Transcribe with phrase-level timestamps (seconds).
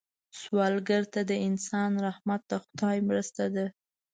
[0.39, 3.65] سوالګر ته د انسان رحمت د خدای مرسته ده